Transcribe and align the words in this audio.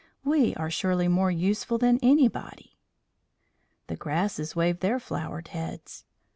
We 0.23 0.55
are 0.55 0.71
surely 0.71 1.07
more 1.07 1.29
useful 1.29 1.77
than 1.77 1.99
anybody." 2.01 2.79
The 3.85 3.95
grasses 3.95 4.55
waved 4.55 4.79
their 4.79 4.97
flowered 4.99 5.49
heads. 5.49 6.05